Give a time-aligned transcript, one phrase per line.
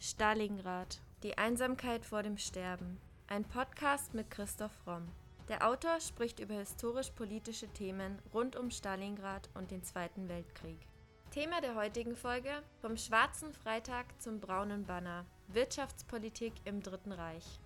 [0.00, 1.00] Stalingrad.
[1.24, 3.00] Die Einsamkeit vor dem Sterben.
[3.26, 5.08] Ein Podcast mit Christoph Romm.
[5.48, 10.78] Der Autor spricht über historisch-politische Themen rund um Stalingrad und den Zweiten Weltkrieg.
[11.32, 15.26] Thema der heutigen Folge: Vom Schwarzen Freitag zum Braunen Banner.
[15.48, 17.58] Wirtschaftspolitik im Dritten Reich.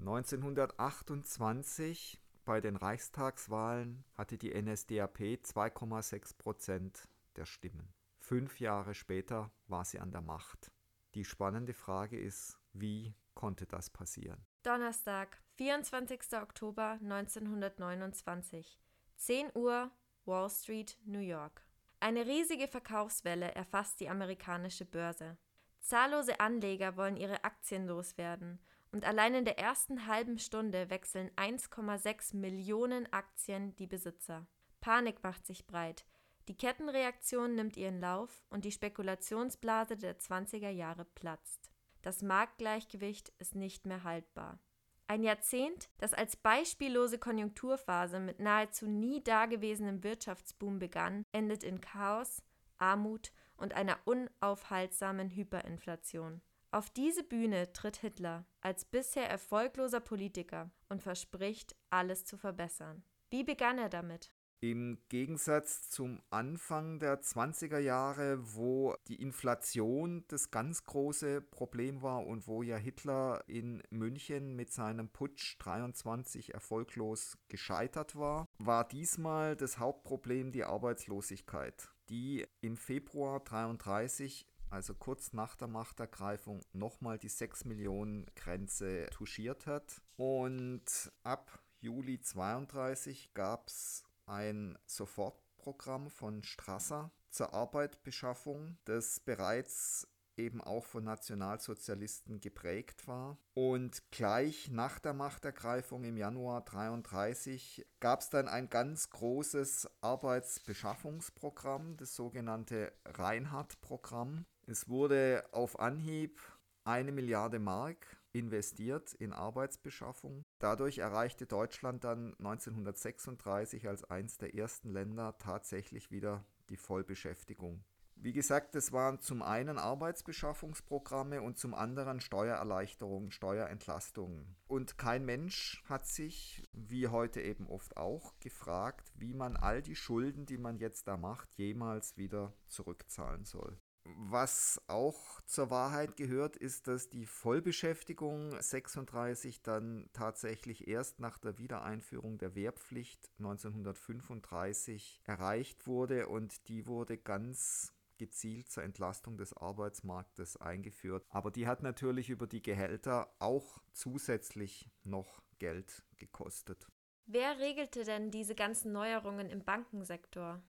[0.00, 7.06] 1928 bei den Reichstagswahlen hatte die NSDAP 2,6 Prozent
[7.36, 7.94] der Stimmen.
[8.24, 10.72] Fünf Jahre später war sie an der Macht.
[11.14, 14.42] Die spannende Frage ist, wie konnte das passieren?
[14.62, 16.32] Donnerstag, 24.
[16.40, 18.78] Oktober 1929,
[19.16, 19.90] 10 Uhr,
[20.24, 21.66] Wall Street, New York.
[22.00, 25.36] Eine riesige Verkaufswelle erfasst die amerikanische Börse.
[25.80, 28.58] Zahllose Anleger wollen ihre Aktien loswerden
[28.90, 34.46] und allein in der ersten halben Stunde wechseln 1,6 Millionen Aktien die Besitzer.
[34.80, 36.06] Panik macht sich breit,
[36.48, 41.70] die Kettenreaktion nimmt ihren Lauf und die Spekulationsblase der 20er Jahre platzt.
[42.02, 44.58] Das Marktgleichgewicht ist nicht mehr haltbar.
[45.06, 52.42] Ein Jahrzehnt, das als beispiellose Konjunkturphase mit nahezu nie dagewesenem Wirtschaftsboom begann, endet in Chaos,
[52.78, 56.42] Armut und einer unaufhaltsamen Hyperinflation.
[56.70, 63.04] Auf diese Bühne tritt Hitler als bisher erfolgloser Politiker und verspricht, alles zu verbessern.
[63.30, 64.32] Wie begann er damit?
[64.60, 72.26] Im Gegensatz zum Anfang der 20er Jahre, wo die Inflation das ganz große Problem war
[72.26, 79.56] und wo ja Hitler in München mit seinem Putsch 23 erfolglos gescheitert war, war diesmal
[79.56, 87.28] das Hauptproblem die Arbeitslosigkeit, die im Februar 33 also kurz nach der Machtergreifung, nochmal die
[87.28, 90.02] 6 Millionen Grenze touchiert hat.
[90.16, 100.60] Und ab Juli 32 gab es ein Sofortprogramm von Strasser zur Arbeitbeschaffung, das bereits eben
[100.60, 103.38] auch von Nationalsozialisten geprägt war.
[103.54, 111.96] Und gleich nach der Machtergreifung im Januar 1933 gab es dann ein ganz großes Arbeitsbeschaffungsprogramm,
[111.96, 114.44] das sogenannte Reinhardt-Programm.
[114.66, 116.40] Es wurde auf Anhieb
[116.84, 120.44] eine Milliarde Mark investiert in Arbeitsbeschaffung.
[120.58, 127.84] Dadurch erreichte Deutschland dann 1936 als eines der ersten Länder tatsächlich wieder die Vollbeschäftigung.
[128.16, 134.56] Wie gesagt, es waren zum einen Arbeitsbeschaffungsprogramme und zum anderen Steuererleichterungen, Steuerentlastungen.
[134.66, 139.96] Und kein Mensch hat sich, wie heute eben oft auch, gefragt, wie man all die
[139.96, 143.78] Schulden, die man jetzt da macht, jemals wieder zurückzahlen soll.
[144.06, 151.58] Was auch zur Wahrheit gehört, ist, dass die Vollbeschäftigung 36 dann tatsächlich erst nach der
[151.58, 160.58] Wiedereinführung der Wehrpflicht 1935 erreicht wurde und die wurde ganz gezielt zur Entlastung des Arbeitsmarktes
[160.58, 161.24] eingeführt.
[161.30, 166.86] Aber die hat natürlich über die Gehälter auch zusätzlich noch Geld gekostet.
[167.26, 170.62] Wer regelte denn diese ganzen Neuerungen im Bankensektor?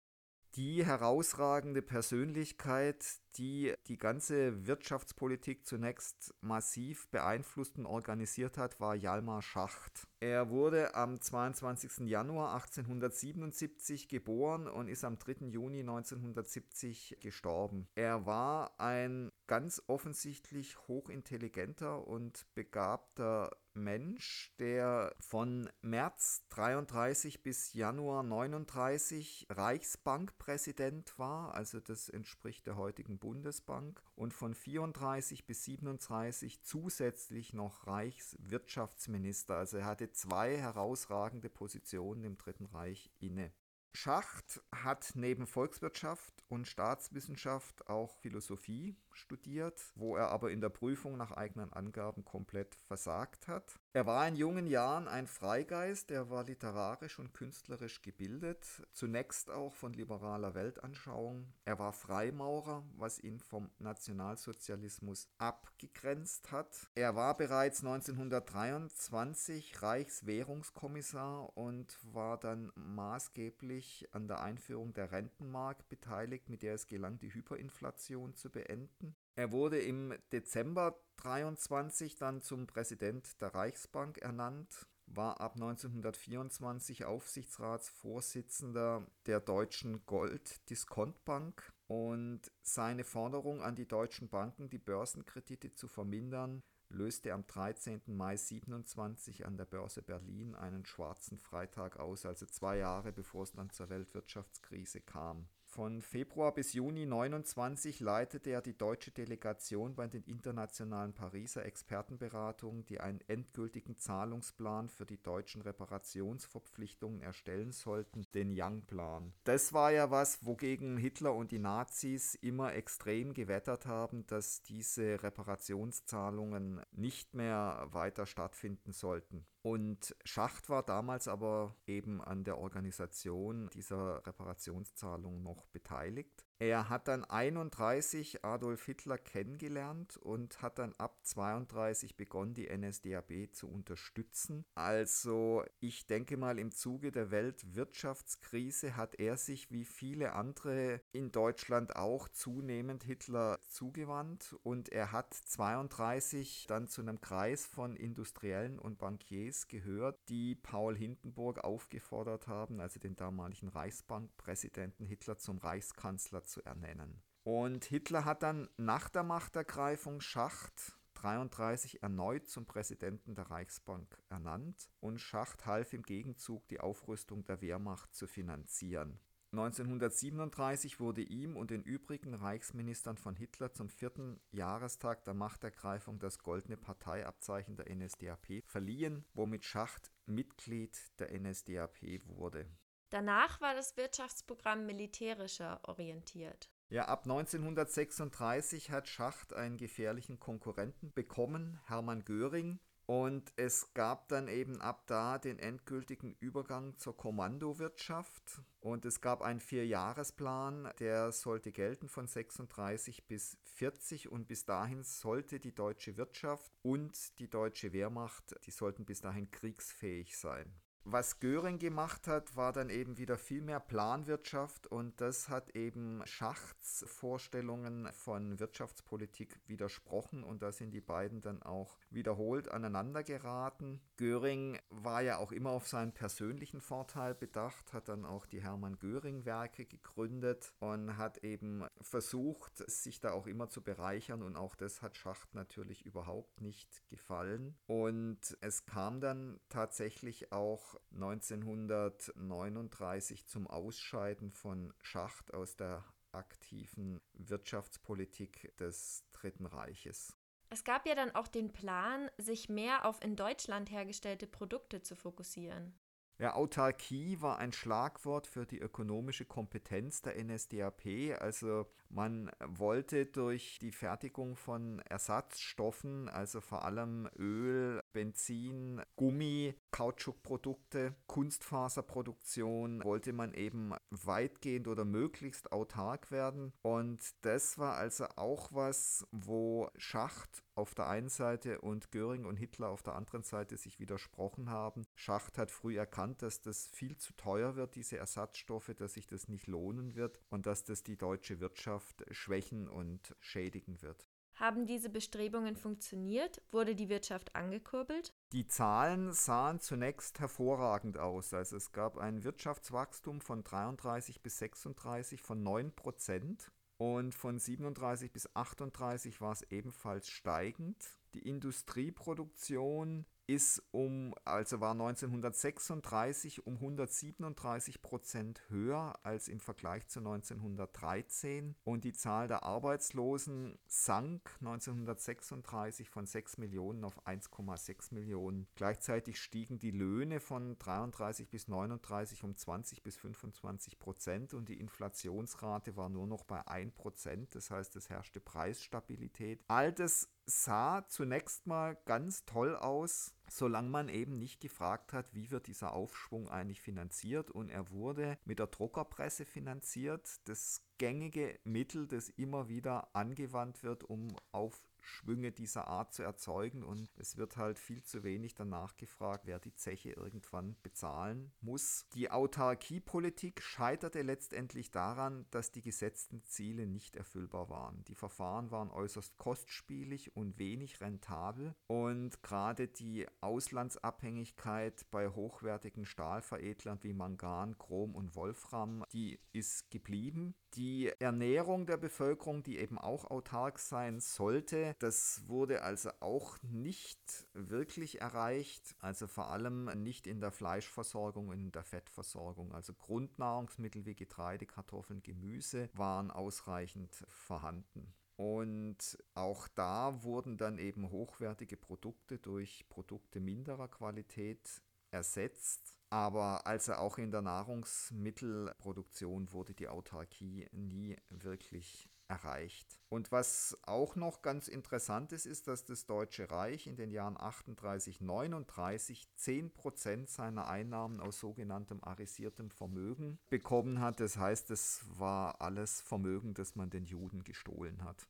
[0.55, 3.05] Die herausragende Persönlichkeit,
[3.37, 10.07] die die ganze Wirtschaftspolitik zunächst massiv beeinflusst und organisiert hat, war Jalmar Schacht.
[10.21, 12.09] Er wurde am 22.
[12.09, 15.47] Januar 1877 geboren und ist am 3.
[15.49, 17.89] Juni 1970 gestorben.
[17.95, 28.23] Er war ein ganz offensichtlich hochintelligenter und begabter Mensch, der von März 33 bis Januar
[28.23, 37.55] 39 Reichsbankpräsident war, also das entspricht der heutigen Bundesbank, und von 34 bis 37 zusätzlich
[37.55, 39.57] noch Reichswirtschaftsminister.
[39.57, 43.51] Also er hatte zwei herausragende Positionen im Dritten Reich inne.
[43.95, 51.17] Schacht hat neben Volkswirtschaft und Staatswissenschaft auch Philosophie studiert, wo er aber in der Prüfung
[51.17, 53.79] nach eigenen Angaben komplett versagt hat.
[53.93, 59.75] Er war in jungen Jahren ein Freigeist, er war literarisch und künstlerisch gebildet, zunächst auch
[59.75, 61.53] von liberaler Weltanschauung.
[61.65, 66.91] Er war Freimaurer, was ihn vom Nationalsozialismus abgegrenzt hat.
[66.95, 76.49] Er war bereits 1923 Reichswährungskommissar und war dann maßgeblich an der Einführung der Rentenmark beteiligt,
[76.49, 79.04] mit der es gelang, die Hyperinflation zu beenden.
[79.37, 89.05] Er wurde im Dezember 23 dann zum Präsident der Reichsbank ernannt, war ab 1924 Aufsichtsratsvorsitzender
[89.27, 97.33] der Deutschen Gold-Diskontbank und seine Forderung an die deutschen Banken, die Börsenkredite zu vermindern, löste
[97.33, 98.03] am 13.
[98.07, 103.51] Mai 27 an der Börse Berlin einen schwarzen Freitag aus, also zwei Jahre bevor es
[103.53, 105.49] dann zur Weltwirtschaftskrise kam.
[105.75, 112.87] Von Februar bis Juni 29 leitete er die deutsche Delegation bei den internationalen Pariser Expertenberatungen,
[112.87, 119.33] die einen endgültigen Zahlungsplan für die deutschen Reparationsverpflichtungen erstellen sollten, den Young-Plan.
[119.43, 125.25] Das war ja was, wogegen Hitler und die Nazis immer extrem gewettert haben, dass diese
[125.25, 129.45] Reparationszahlungen nicht mehr weiter stattfinden sollten.
[129.65, 136.45] Und Schacht war damals aber eben an der Organisation dieser Reparationszahlung noch beteiligt.
[136.61, 143.49] Er hat dann 31 Adolf Hitler kennengelernt und hat dann ab 32 begonnen, die NSDAP
[143.53, 144.65] zu unterstützen.
[144.75, 151.33] Also ich denke mal, im Zuge der Weltwirtschaftskrise hat er sich wie viele andere in
[151.33, 158.79] Deutschland auch zunehmend Hitler zugewandt und er hat 32 dann zu einem Kreis von Industriellen
[158.79, 166.44] und Bankiers gehört, die Paul Hindenburg aufgefordert haben, also den damaligen Reichsbankpräsidenten Hitler zum Reichskanzler
[166.45, 167.23] zu ernennen.
[167.43, 174.91] Und Hitler hat dann nach der Machtergreifung Schacht 33 erneut zum Präsidenten der Reichsbank ernannt
[175.01, 179.21] und Schacht half im Gegenzug die Aufrüstung der Wehrmacht zu finanzieren.
[179.53, 186.41] 1937 wurde ihm und den übrigen Reichsministern von Hitler zum vierten Jahrestag der Machtergreifung das
[186.41, 192.67] goldene Parteiabzeichen der NSDAP verliehen, womit Schacht Mitglied der NSDAP wurde.
[193.15, 196.69] Danach war das Wirtschaftsprogramm militärischer orientiert.
[196.89, 202.81] Ja, ab 1936 hat Schacht einen gefährlichen Konkurrenten bekommen, Hermann Göring.
[203.07, 208.63] Und es gab dann eben ab da den endgültigen Übergang zur Kommandowirtschaft.
[208.81, 214.29] Und es gab einen Vierjahresplan, der sollte gelten von 36 bis 40.
[214.29, 219.53] Und bis dahin sollte die deutsche Wirtschaft und die deutsche Wehrmacht, die sollten bis dahin
[219.53, 220.75] kriegsfähig sein.
[221.07, 226.23] Was Göring gemacht hat, war dann eben wieder viel mehr Planwirtschaft und das hat eben
[226.25, 234.01] Schachts Vorstellungen von Wirtschaftspolitik widersprochen und da sind die beiden dann auch wiederholt aneinander geraten.
[234.17, 238.99] Göring war ja auch immer auf seinen persönlichen Vorteil bedacht, hat dann auch die Hermann
[238.99, 244.75] Göring Werke gegründet und hat eben versucht, sich da auch immer zu bereichern und auch
[244.75, 253.67] das hat Schacht natürlich überhaupt nicht gefallen und es kam dann tatsächlich auch 1939 zum
[253.67, 260.37] Ausscheiden von Schacht aus der aktiven Wirtschaftspolitik des Dritten Reiches.
[260.71, 265.15] Es gab ja dann auch den Plan, sich mehr auf in Deutschland hergestellte Produkte zu
[265.15, 265.95] fokussieren.
[266.39, 271.39] Ja, Autarkie war ein Schlagwort für die ökonomische Kompetenz der NSDAP.
[271.39, 281.17] Also man wollte durch die Fertigung von Ersatzstoffen, also vor allem Öl, Benzin, Gummi, Kautschukprodukte,
[281.27, 286.73] Kunstfaserproduktion, wollte man eben weitgehend oder möglichst autark werden.
[286.83, 292.57] Und das war also auch was, wo Schacht auf der einen Seite und Göring und
[292.57, 295.07] Hitler auf der anderen Seite sich widersprochen haben.
[295.15, 299.49] Schacht hat früh erkannt, dass das viel zu teuer wird, diese Ersatzstoffe, dass sich das
[299.49, 304.29] nicht lohnen wird und dass das die deutsche Wirtschaft schwächen und schädigen wird.
[304.55, 306.63] Haben diese Bestrebungen funktioniert?
[306.71, 308.33] Wurde die Wirtschaft angekurbelt?
[308.53, 311.53] Die Zahlen sahen zunächst hervorragend aus.
[311.53, 318.31] Also es gab ein Wirtschaftswachstum von 33 bis 36 von 9 Prozent und von 37
[318.31, 321.19] bis 38 war es ebenfalls steigend.
[321.35, 330.21] Die Industrieproduktion ist um, also war 1936 um 137 Prozent höher als im Vergleich zu
[330.21, 338.67] 1913 und die Zahl der Arbeitslosen sank 1936 von 6 Millionen auf 1,6 Millionen.
[338.77, 344.81] Gleichzeitig stiegen die Löhne von 33 bis 39 um 20 bis 25 Prozent und die
[344.81, 347.55] Inflationsrate war nur noch bei 1 Prozent.
[347.55, 349.63] Das heißt, es herrschte Preisstabilität.
[349.69, 355.51] All das sah zunächst mal ganz toll aus, solange man eben nicht gefragt hat, wie
[355.51, 357.51] wird dieser Aufschwung eigentlich finanziert.
[357.51, 364.05] Und er wurde mit der Druckerpresse finanziert, das gängige Mittel, das immer wieder angewandt wird,
[364.05, 368.97] um auf Schwünge dieser Art zu erzeugen und es wird halt viel zu wenig danach
[368.97, 372.07] gefragt, wer die Zeche irgendwann bezahlen muss.
[372.15, 378.05] Die Autarkiepolitik scheiterte letztendlich daran, dass die gesetzten Ziele nicht erfüllbar waren.
[378.05, 386.99] Die Verfahren waren äußerst kostspielig und wenig rentabel und gerade die Auslandsabhängigkeit bei hochwertigen Stahlveredlern
[387.03, 390.55] wie Mangan, Chrom und Wolfram, die ist geblieben.
[390.75, 397.47] Die Ernährung der Bevölkerung, die eben auch autark sein sollte, das wurde also auch nicht
[397.53, 402.73] wirklich erreicht, also vor allem nicht in der Fleischversorgung in der Fettversorgung.
[402.73, 408.15] Also Grundnahrungsmittel wie Getreide, Kartoffeln, Gemüse waren ausreichend vorhanden.
[408.37, 415.99] Und auch da wurden dann eben hochwertige Produkte durch Produkte minderer Qualität ersetzt.
[416.11, 422.99] Aber also auch in der Nahrungsmittelproduktion wurde die Autarkie nie wirklich erreicht.
[423.09, 427.37] Und was auch noch ganz interessant ist, ist, dass das Deutsche Reich in den Jahren
[427.37, 434.21] 38, 39 10 Prozent seiner Einnahmen aus sogenanntem arisiertem Vermögen bekommen hat.
[434.21, 438.27] Das heißt, es war alles Vermögen, das man den Juden gestohlen hat.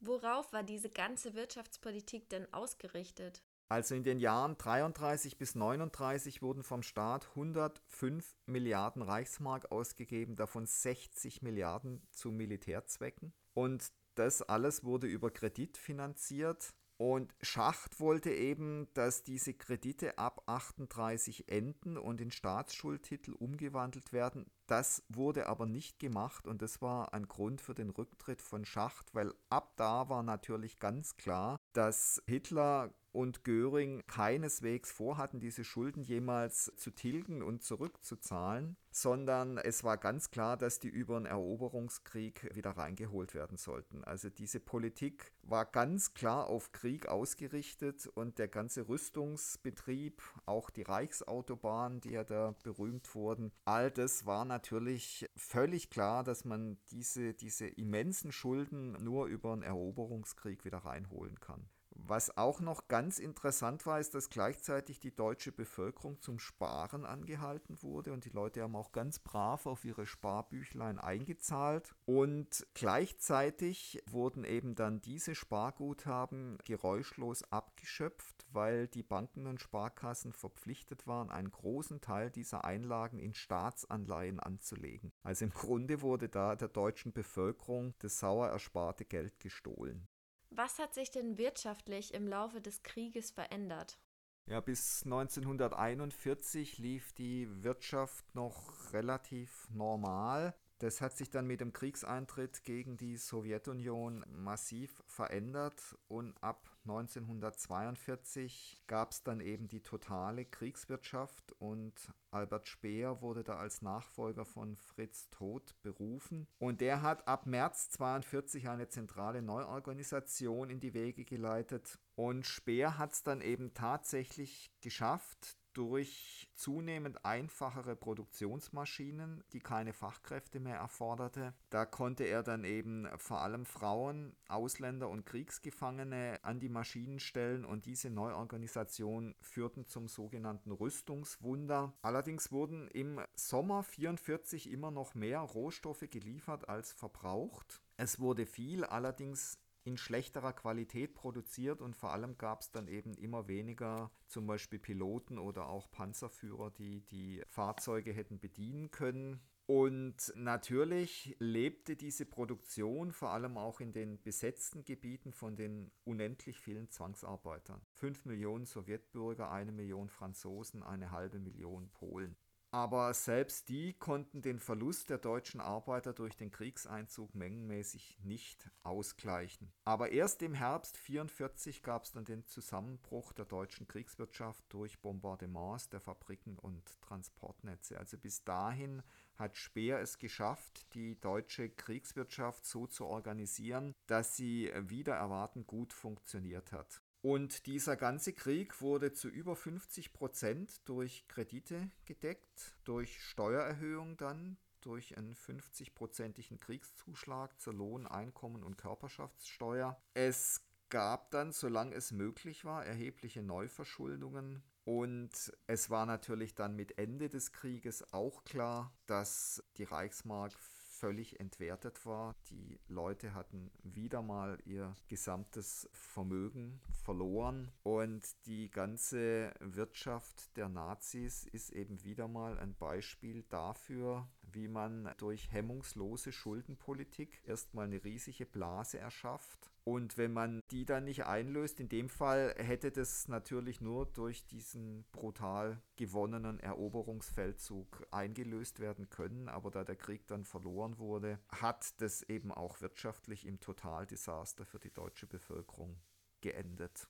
[0.00, 3.42] Worauf war diese ganze Wirtschaftspolitik denn ausgerichtet?
[3.68, 10.66] Also in den Jahren 33 bis 39 wurden vom Staat 105 Milliarden Reichsmark ausgegeben, davon
[10.66, 13.32] 60 Milliarden zu Militärzwecken.
[13.54, 16.74] Und das alles wurde über Kredit finanziert.
[16.98, 24.46] Und Schacht wollte eben, dass diese Kredite ab 38 enden und in Staatsschuldtitel umgewandelt werden.
[24.66, 29.14] Das wurde aber nicht gemacht und das war ein Grund für den Rücktritt von Schacht,
[29.14, 36.02] weil ab da war natürlich ganz klar, dass Hitler und Göring keineswegs vorhatten, diese Schulden
[36.02, 42.54] jemals zu tilgen und zurückzuzahlen, sondern es war ganz klar, dass die über einen Eroberungskrieg
[42.54, 44.04] wieder reingeholt werden sollten.
[44.04, 50.82] Also diese Politik war ganz klar auf Krieg ausgerichtet und der ganze Rüstungsbetrieb, auch die
[50.82, 57.32] Reichsautobahn, die ja da berühmt wurden, all das war natürlich völlig klar, dass man diese,
[57.32, 61.66] diese immensen Schulden nur über einen Eroberungskrieg wieder reinholen kann.
[62.04, 67.82] Was auch noch ganz interessant war, ist, dass gleichzeitig die deutsche Bevölkerung zum Sparen angehalten
[67.82, 74.44] wurde und die Leute haben auch ganz brav auf ihre Sparbüchlein eingezahlt und gleichzeitig wurden
[74.44, 82.00] eben dann diese Sparguthaben geräuschlos abgeschöpft, weil die Banken und Sparkassen verpflichtet waren, einen großen
[82.00, 85.12] Teil dieser Einlagen in Staatsanleihen anzulegen.
[85.22, 90.08] Also im Grunde wurde da der deutschen Bevölkerung das sauer ersparte Geld gestohlen.
[90.56, 93.98] Was hat sich denn wirtschaftlich im Laufe des Krieges verändert?
[94.46, 100.54] Ja, bis 1941 lief die Wirtschaft noch relativ normal.
[100.78, 108.82] Das hat sich dann mit dem Kriegseintritt gegen die Sowjetunion massiv verändert und ab 1942
[108.86, 114.76] gab es dann eben die totale Kriegswirtschaft und Albert Speer wurde da als Nachfolger von
[114.76, 116.46] Fritz Todt berufen.
[116.58, 121.98] Und der hat ab März 1942 eine zentrale Neuorganisation in die Wege geleitet.
[122.14, 130.58] Und Speer hat es dann eben tatsächlich geschafft, durch zunehmend einfachere Produktionsmaschinen, die keine Fachkräfte
[130.58, 131.52] mehr erforderte.
[131.70, 137.64] Da konnte er dann eben vor allem Frauen, Ausländer und Kriegsgefangene an die Maschinen stellen
[137.64, 141.92] und diese Neuorganisation führten zum sogenannten Rüstungswunder.
[142.02, 147.82] Allerdings wurden im Sommer 1944 immer noch mehr Rohstoffe geliefert als verbraucht.
[147.98, 153.14] Es wurde viel, allerdings in schlechterer Qualität produziert und vor allem gab es dann eben
[153.14, 159.40] immer weniger zum Beispiel Piloten oder auch Panzerführer, die die Fahrzeuge hätten bedienen können.
[159.66, 166.58] Und natürlich lebte diese Produktion vor allem auch in den besetzten Gebieten von den unendlich
[166.58, 167.80] vielen Zwangsarbeitern.
[167.92, 172.36] Fünf Millionen Sowjetbürger, eine Million Franzosen, eine halbe Million Polen.
[172.72, 179.72] Aber selbst die konnten den Verlust der deutschen Arbeiter durch den Kriegseinzug mengenmäßig nicht ausgleichen.
[179.84, 185.88] Aber erst im Herbst 1944 gab es dann den Zusammenbruch der deutschen Kriegswirtschaft durch Bombardements
[185.88, 187.98] der Fabriken und Transportnetze.
[187.98, 189.02] Also bis dahin
[189.36, 195.92] hat Speer es geschafft, die deutsche Kriegswirtschaft so zu organisieren, dass sie wieder erwartend gut
[195.92, 197.00] funktioniert hat.
[197.26, 204.58] Und dieser ganze Krieg wurde zu über 50 Prozent durch Kredite gedeckt, durch Steuererhöhung dann,
[204.80, 210.00] durch einen 50-prozentigen Kriegszuschlag zur Lohn-, Einkommen- und Körperschaftssteuer.
[210.14, 214.62] Es gab dann, solange es möglich war, erhebliche Neuverschuldungen.
[214.84, 220.56] Und es war natürlich dann mit Ende des Krieges auch klar, dass die Reichsmark
[220.98, 222.34] völlig entwertet war.
[222.50, 231.44] Die Leute hatten wieder mal ihr gesamtes Vermögen verloren und die ganze Wirtschaft der Nazis
[231.44, 238.46] ist eben wieder mal ein Beispiel dafür, wie man durch hemmungslose Schuldenpolitik erstmal eine riesige
[238.46, 239.70] Blase erschafft.
[239.84, 244.44] Und wenn man die dann nicht einlöst, in dem Fall hätte das natürlich nur durch
[244.44, 249.48] diesen brutal gewonnenen Eroberungsfeldzug eingelöst werden können.
[249.48, 254.80] Aber da der Krieg dann verloren wurde, hat das eben auch wirtschaftlich im Totaldesaster für
[254.80, 256.00] die deutsche Bevölkerung
[256.40, 257.06] geendet.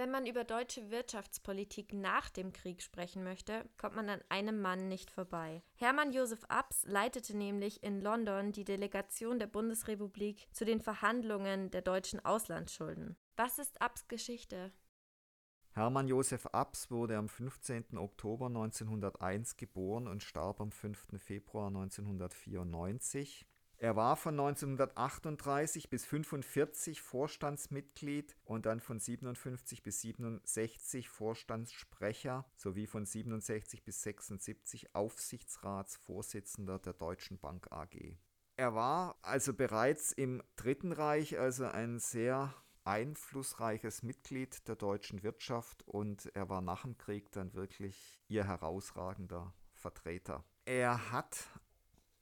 [0.00, 4.88] Wenn man über deutsche Wirtschaftspolitik nach dem Krieg sprechen möchte, kommt man an einem Mann
[4.88, 5.62] nicht vorbei.
[5.74, 11.82] Hermann Josef Abs leitete nämlich in London die Delegation der Bundesrepublik zu den Verhandlungen der
[11.82, 13.14] deutschen Auslandsschulden.
[13.36, 14.72] Was ist Abs Geschichte?
[15.72, 17.98] Hermann Josef Abs wurde am 15.
[17.98, 21.08] Oktober 1901 geboren und starb am 5.
[21.18, 23.46] Februar 1994.
[23.82, 32.86] Er war von 1938 bis 1945 Vorstandsmitglied und dann von 57 bis 67 Vorstandssprecher sowie
[32.86, 38.18] von 67 bis 76 Aufsichtsratsvorsitzender der Deutschen Bank AG.
[38.58, 45.88] Er war also bereits im Dritten Reich also ein sehr einflussreiches Mitglied der deutschen Wirtschaft
[45.88, 50.44] und er war nach dem Krieg dann wirklich ihr herausragender Vertreter.
[50.66, 51.48] Er hat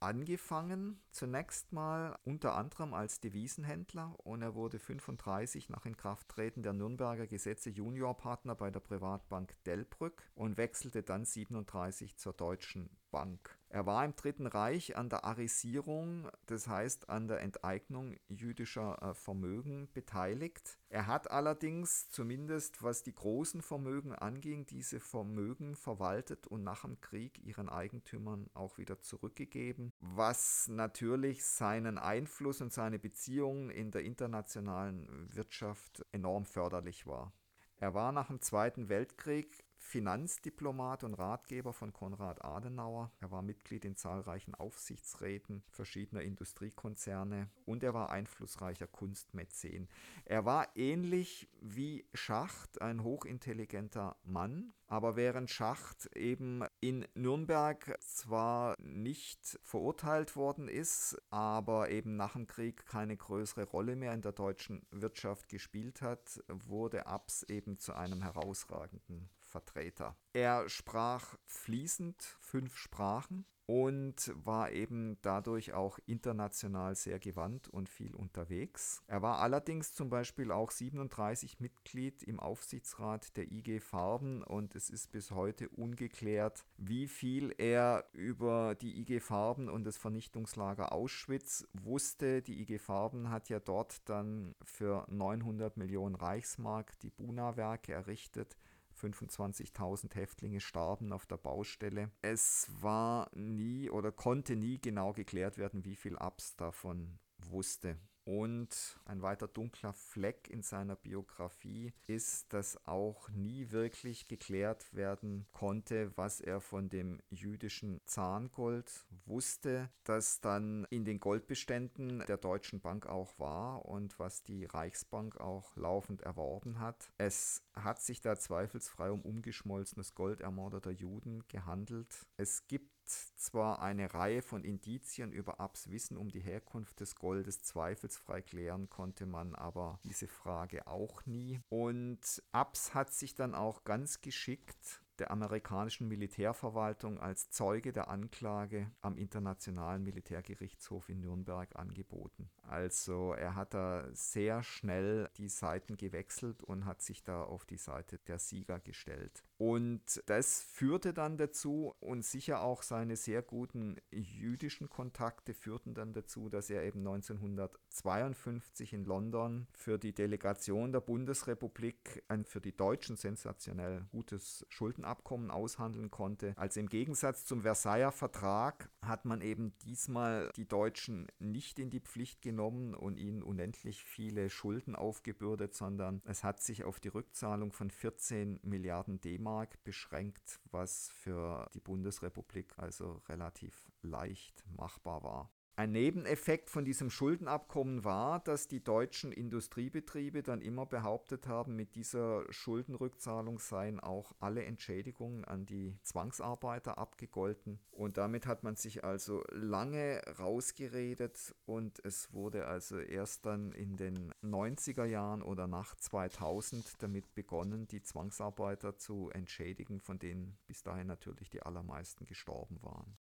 [0.01, 7.27] angefangen, zunächst mal unter anderem als Devisenhändler und er wurde 35 nach Inkrafttreten der Nürnberger
[7.27, 13.57] Gesetze Juniorpartner bei der Privatbank Delbrück und wechselte dann 37 zur Deutschen Bank.
[13.71, 19.13] Er war im Dritten Reich an der Arisierung, das heißt an der Enteignung jüdischer äh,
[19.13, 20.79] Vermögen beteiligt.
[20.89, 26.99] Er hat allerdings, zumindest was die großen Vermögen anging, diese Vermögen verwaltet und nach dem
[26.99, 34.03] Krieg ihren Eigentümern auch wieder zurückgegeben, was natürlich seinen Einfluss und seine Beziehungen in der
[34.03, 37.33] internationalen Wirtschaft enorm förderlich war.
[37.77, 43.11] Er war nach dem Zweiten Weltkrieg Finanzdiplomat und Ratgeber von Konrad Adenauer.
[43.21, 49.87] Er war Mitglied in zahlreichen Aufsichtsräten verschiedener Industriekonzerne und er war einflussreicher Kunstmäzen.
[50.25, 58.75] Er war ähnlich wie Schacht ein hochintelligenter Mann, aber während Schacht eben in Nürnberg zwar
[58.79, 64.33] nicht verurteilt worden ist, aber eben nach dem Krieg keine größere Rolle mehr in der
[64.33, 70.15] deutschen Wirtschaft gespielt hat, wurde Abs eben zu einem herausragenden Vertreter.
[70.33, 78.15] Er sprach fließend fünf Sprachen und war eben dadurch auch international sehr gewandt und viel
[78.15, 79.03] unterwegs.
[79.05, 84.89] Er war allerdings zum Beispiel auch 37 Mitglied im Aufsichtsrat der IG Farben und es
[84.89, 91.67] ist bis heute ungeklärt, wie viel er über die IG Farben und das Vernichtungslager Auschwitz
[91.73, 92.41] wusste.
[92.41, 98.57] Die IG Farben hat ja dort dann für 900 Millionen Reichsmark die Buna-Werke errichtet
[98.99, 102.11] 25.000 Häftlinge starben auf der Baustelle.
[102.21, 107.97] Es war nie oder konnte nie genau geklärt werden, wie viel Abs davon wusste.
[108.29, 115.47] Und ein weiter dunkler Fleck in seiner Biografie ist, dass auch nie wirklich geklärt werden
[115.51, 122.81] konnte, was er von dem jüdischen Zahngold wusste, das dann in den Goldbeständen der Deutschen
[122.81, 127.11] Bank auch war und was die Reichsbank auch laufend erworben hat.
[127.17, 132.27] Es hat sich da zweifelsfrei um umgeschmolzenes Gold ermordeter Juden gehandelt.
[132.37, 132.91] Es gibt
[133.35, 138.89] zwar eine Reihe von Indizien über Abs Wissen um die Herkunft des Goldes, zweifelsfrei klären
[138.89, 141.59] konnte man aber diese Frage auch nie.
[141.69, 148.91] Und Abs hat sich dann auch ganz geschickt der amerikanischen Militärverwaltung als Zeuge der Anklage
[149.01, 152.49] am Internationalen Militärgerichtshof in Nürnberg angeboten.
[152.63, 157.77] Also er hat da sehr schnell die Seiten gewechselt und hat sich da auf die
[157.77, 159.43] Seite der Sieger gestellt.
[159.59, 166.13] Und das führte dann dazu und sicher auch seine sehr guten jüdischen Kontakte führten dann
[166.13, 172.75] dazu, dass er eben 1952 in London für die Delegation der Bundesrepublik ein für die
[172.75, 176.53] Deutschen sensationell gutes Schuldenabkommen aushandeln konnte.
[176.55, 181.99] Also im Gegensatz zum Versailler Vertrag hat man eben diesmal die Deutschen nicht in die
[181.99, 187.73] Pflicht genommen und ihnen unendlich viele Schulden aufgebürdet, sondern es hat sich auf die Rückzahlung
[187.73, 195.51] von 14 Milliarden D-Mark D-Mark beschränkt, was für die Bundesrepublik also relativ leicht machbar war.
[195.79, 201.95] Ein Nebeneffekt von diesem Schuldenabkommen war, dass die deutschen Industriebetriebe dann immer behauptet haben, mit
[201.95, 207.79] dieser Schuldenrückzahlung seien auch alle Entschädigungen an die Zwangsarbeiter abgegolten.
[207.91, 213.95] Und damit hat man sich also lange rausgeredet und es wurde also erst dann in
[213.95, 220.83] den 90er Jahren oder nach 2000 damit begonnen, die Zwangsarbeiter zu entschädigen, von denen bis
[220.83, 223.17] dahin natürlich die allermeisten gestorben waren.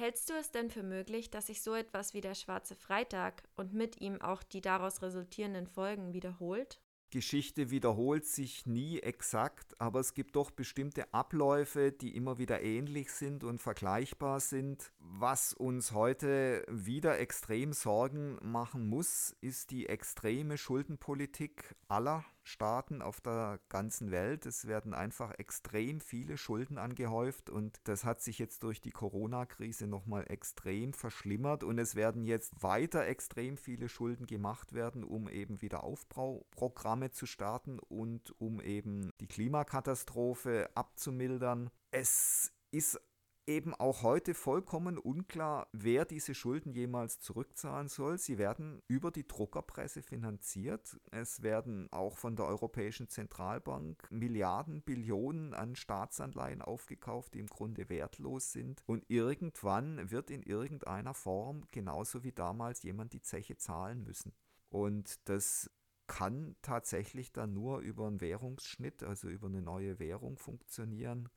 [0.00, 3.74] Hältst du es denn für möglich, dass sich so etwas wie der Schwarze Freitag und
[3.74, 6.80] mit ihm auch die daraus resultierenden Folgen wiederholt?
[7.10, 13.12] Geschichte wiederholt sich nie exakt, aber es gibt doch bestimmte Abläufe, die immer wieder ähnlich
[13.12, 14.90] sind und vergleichbar sind.
[15.00, 23.20] Was uns heute wieder extrem Sorgen machen muss, ist die extreme Schuldenpolitik aller Staaten auf
[23.20, 24.46] der ganzen Welt.
[24.46, 29.86] Es werden einfach extrem viele Schulden angehäuft und das hat sich jetzt durch die Corona-Krise
[29.86, 35.60] nochmal extrem verschlimmert und es werden jetzt weiter extrem viele Schulden gemacht werden, um eben
[35.62, 41.70] wieder Aufbauprogramme zu starten und um eben die Klimakatastrophe abzumildern.
[41.90, 43.00] Es ist
[43.46, 48.18] eben auch heute vollkommen unklar, wer diese Schulden jemals zurückzahlen soll.
[48.18, 50.98] Sie werden über die Druckerpresse finanziert.
[51.10, 57.88] Es werden auch von der Europäischen Zentralbank Milliarden, Billionen an Staatsanleihen aufgekauft, die im Grunde
[57.88, 58.82] wertlos sind.
[58.86, 64.32] Und irgendwann wird in irgendeiner Form, genauso wie damals, jemand die Zeche zahlen müssen.
[64.68, 65.70] Und das
[66.06, 71.28] kann tatsächlich dann nur über einen Währungsschnitt, also über eine neue Währung funktionieren.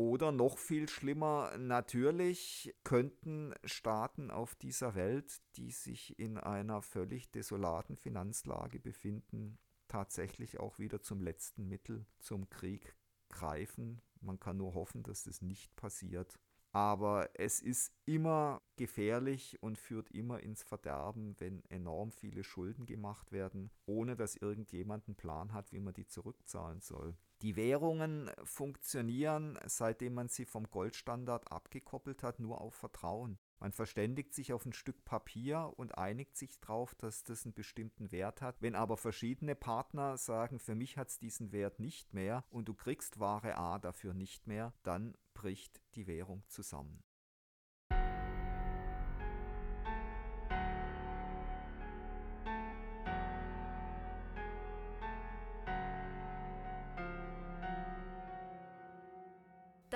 [0.00, 7.30] Oder noch viel schlimmer, natürlich könnten Staaten auf dieser Welt, die sich in einer völlig
[7.32, 9.58] desolaten Finanzlage befinden,
[9.88, 12.96] tatsächlich auch wieder zum letzten Mittel, zum Krieg
[13.28, 14.00] greifen.
[14.22, 16.40] Man kann nur hoffen, dass das nicht passiert.
[16.72, 23.32] Aber es ist immer gefährlich und führt immer ins Verderben, wenn enorm viele Schulden gemacht
[23.32, 27.16] werden, ohne dass irgendjemand einen Plan hat, wie man die zurückzahlen soll.
[27.42, 33.38] Die Währungen funktionieren, seitdem man sie vom Goldstandard abgekoppelt hat, nur auf Vertrauen.
[33.60, 38.10] Man verständigt sich auf ein Stück Papier und einigt sich darauf, dass das einen bestimmten
[38.10, 38.56] Wert hat.
[38.60, 42.74] Wenn aber verschiedene Partner sagen, für mich hat es diesen Wert nicht mehr und du
[42.74, 47.04] kriegst Ware A dafür nicht mehr, dann bricht die Währung zusammen.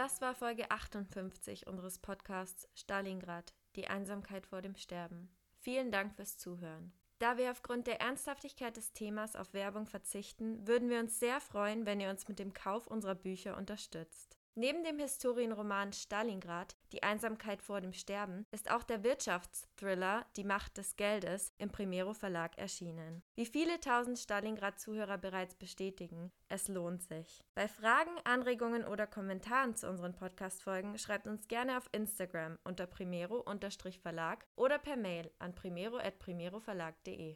[0.04, 5.34] Das war Folge 58 unseres Podcasts Stalingrad, die Einsamkeit vor dem Sterben.
[5.60, 6.92] Vielen Dank fürs Zuhören.
[7.20, 11.86] Da wir aufgrund der Ernsthaftigkeit des Themas auf Werbung verzichten, würden wir uns sehr freuen,
[11.86, 14.36] wenn ihr uns mit dem Kauf unserer Bücher unterstützt.
[14.56, 20.76] Neben dem Historienroman Stalingrad, Die Einsamkeit vor dem Sterben, ist auch der Wirtschaftsthriller Die Macht
[20.76, 23.24] des Geldes im Primero Verlag erschienen.
[23.34, 27.42] Wie viele tausend Stalingrad-Zuhörer bereits bestätigen, es lohnt sich.
[27.56, 34.46] Bei Fragen, Anregungen oder Kommentaren zu unseren Podcast-Folgen schreibt uns gerne auf Instagram unter primero-verlag
[34.54, 37.32] oder per Mail an primero.primeroverlag.de.